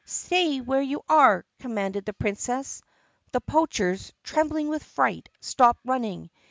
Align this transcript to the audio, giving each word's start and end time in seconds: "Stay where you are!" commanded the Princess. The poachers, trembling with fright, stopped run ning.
"Stay 0.03 0.59
where 0.61 0.81
you 0.81 0.99
are!" 1.07 1.45
commanded 1.59 2.05
the 2.05 2.13
Princess. 2.13 2.81
The 3.33 3.41
poachers, 3.41 4.11
trembling 4.23 4.67
with 4.67 4.81
fright, 4.83 5.29
stopped 5.41 5.81
run 5.85 6.01
ning. 6.01 6.31